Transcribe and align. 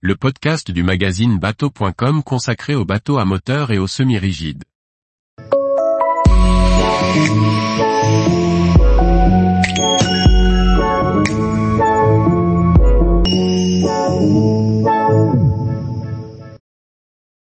le 0.00 0.14
podcast 0.14 0.70
du 0.70 0.84
magazine 0.84 1.40
bateau.com 1.40 2.22
consacré 2.22 2.76
aux 2.76 2.84
bateaux 2.84 3.18
à 3.18 3.24
moteur 3.24 3.72
et 3.72 3.78
aux 3.78 3.88
semi-rigides. 3.88 4.62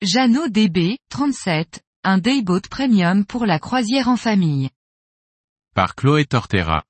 Jeannot 0.00 0.48
DB, 0.48 0.96
37, 1.10 1.82
un 2.04 2.16
dayboat 2.16 2.62
premium 2.70 3.26
pour 3.26 3.44
la 3.44 3.58
croisière 3.58 4.08
en 4.08 4.16
famille. 4.16 4.70
Par 5.74 5.94
Chloé 5.94 6.24
Tortera. 6.24 6.82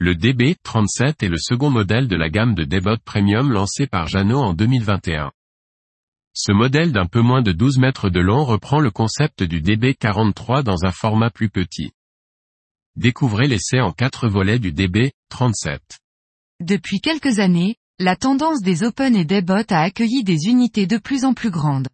Le 0.00 0.14
DB37 0.14 1.24
est 1.24 1.28
le 1.28 1.38
second 1.38 1.70
modèle 1.70 2.06
de 2.06 2.14
la 2.14 2.30
gamme 2.30 2.54
de 2.54 2.62
Debot 2.62 2.98
Premium 3.04 3.50
lancé 3.50 3.88
par 3.88 4.06
Jeannot 4.06 4.38
en 4.38 4.54
2021. 4.54 5.32
Ce 6.34 6.52
modèle 6.52 6.92
d'un 6.92 7.06
peu 7.06 7.20
moins 7.20 7.42
de 7.42 7.50
12 7.50 7.78
mètres 7.78 8.08
de 8.08 8.20
long 8.20 8.44
reprend 8.44 8.78
le 8.78 8.92
concept 8.92 9.42
du 9.42 9.60
DB43 9.60 10.62
dans 10.62 10.84
un 10.84 10.92
format 10.92 11.30
plus 11.30 11.50
petit. 11.50 11.90
Découvrez 12.94 13.48
l'essai 13.48 13.80
en 13.80 13.90
quatre 13.90 14.28
volets 14.28 14.60
du 14.60 14.70
DB37. 14.70 15.80
Depuis 16.60 17.00
quelques 17.00 17.40
années, 17.40 17.74
la 17.98 18.14
tendance 18.14 18.62
des 18.62 18.84
Open 18.84 19.16
et 19.16 19.24
Debot 19.24 19.66
a 19.68 19.82
accueilli 19.82 20.22
des 20.22 20.46
unités 20.46 20.86
de 20.86 20.98
plus 20.98 21.24
en 21.24 21.34
plus 21.34 21.50
grandes. 21.50 21.88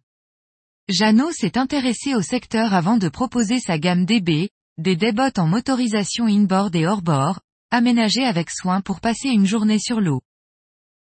Jeannot 0.89 1.31
s'est 1.31 1.57
intéressé 1.57 2.13
au 2.13 2.21
secteur 2.21 2.75
avant 2.75 2.97
de 2.97 3.09
proposer 3.09 3.59
sa 3.59 3.79
gamme 3.79 4.05
DB, 4.05 4.51
des 4.77 4.95
Debot 4.95 5.39
en 5.39 5.47
motorisation 5.47 6.27
inboard 6.27 6.75
et 6.75 6.85
hors-bord, 6.85 7.39
aménagé 7.71 8.23
avec 8.23 8.49
soin 8.49 8.81
pour 8.81 8.99
passer 8.99 9.29
une 9.29 9.45
journée 9.45 9.79
sur 9.79 10.01
l'eau. 10.01 10.21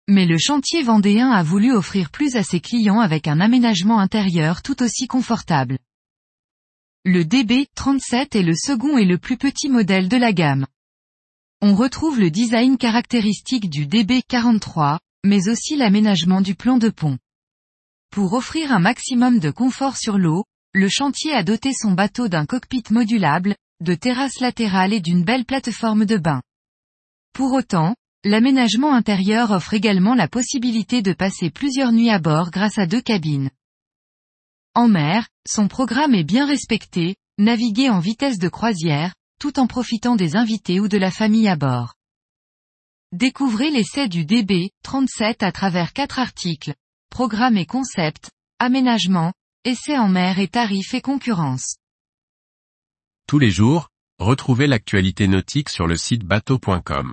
Mais 0.09 0.27
le 0.27 0.39
chantier 0.39 0.83
vendéen 0.83 1.31
a 1.31 1.43
voulu 1.43 1.73
offrir 1.73 2.11
plus 2.11 2.37
à 2.37 2.43
ses 2.43 2.61
clients 2.61 3.01
avec 3.01 3.29
un 3.29 3.41
aménagement 3.41 4.01
intérieur 4.01 4.63
tout 4.63 4.83
aussi 4.83 5.07
confortable. 5.07 5.79
Le 7.05 7.25
DB37 7.25 8.37
est 8.37 8.43
le 8.43 8.55
second 8.55 8.99
et 8.99 9.05
le 9.05 9.19
plus 9.19 9.37
petit 9.37 9.69
modèle 9.69 10.09
de 10.09 10.17
la 10.17 10.33
gamme. 10.33 10.67
On 11.63 11.75
retrouve 11.75 12.19
le 12.19 12.31
design 12.31 12.77
caractéristique 12.77 13.71
du 13.71 13.87
DB43, 13.87 14.99
mais 15.25 15.49
aussi 15.49 15.77
l'aménagement 15.77 16.41
du 16.41 16.55
plan 16.55 16.79
de 16.79 16.89
pont. 16.89 17.19
Pour 18.11 18.33
offrir 18.33 18.73
un 18.73 18.81
maximum 18.81 19.39
de 19.39 19.51
confort 19.51 19.97
sur 19.97 20.19
l'eau, 20.19 20.45
le 20.73 20.89
chantier 20.89 21.33
a 21.33 21.43
doté 21.43 21.73
son 21.73 21.93
bateau 21.93 22.29
d'un 22.29 22.47
cockpit 22.47 22.85
modulable, 22.91 23.57
de 23.81 23.95
terrasses 23.95 24.41
latérales 24.41 24.93
et 24.93 25.01
d'une 25.01 25.25
belle 25.25 25.45
plateforme 25.45 26.05
de 26.05 26.17
bain. 26.17 26.43
Pour 27.33 27.53
autant, 27.53 27.95
l'aménagement 28.25 28.93
intérieur 28.93 29.51
offre 29.51 29.75
également 29.75 30.15
la 30.15 30.29
possibilité 30.29 31.03
de 31.03 31.13
passer 31.13 31.51
plusieurs 31.51 31.93
nuits 31.93 32.11
à 32.11 32.19
bord 32.19 32.51
grâce 32.51 32.79
à 32.79 32.87
deux 32.87 33.01
cabines. 33.01 33.51
En 34.75 34.89
mer, 34.89 35.29
son 35.49 35.69
programme 35.69 36.15
est 36.15 36.25
bien 36.25 36.47
respecté, 36.47 37.17
naviguer 37.39 37.91
en 37.91 37.99
vitesse 37.99 38.39
de 38.39 38.49
croisière, 38.49 39.15
tout 39.41 39.59
en 39.59 39.67
profitant 39.67 40.17
des 40.17 40.37
invités 40.37 40.81
ou 40.81 40.89
de 40.89 40.99
la 40.99 41.11
famille 41.11 41.49
à 41.49 41.57
bord. 41.57 41.95
Découvrez 43.13 43.71
l'essai 43.71 44.07
du 44.07 44.25
DB 44.25 44.71
37 44.85 45.43
à 45.43 45.51
travers 45.51 45.93
quatre 45.93 46.21
articles. 46.21 46.75
Programme 47.11 47.57
et 47.57 47.67
concept, 47.67 48.31
aménagement, 48.61 49.33
essai 49.65 49.99
en 49.99 50.09
mer 50.09 50.39
et 50.39 50.47
tarifs 50.47 50.95
et 50.95 51.01
concurrence. 51.01 51.77
Tous 53.27 53.41
les 53.41 53.51
jours, 53.51 53.89
retrouvez 54.21 54.69
l'actualité 54.69 55.27
nautique 55.27 55.71
sur 55.71 55.89
le 55.89 55.97
site 55.97 56.23
bateau.com. 56.23 57.13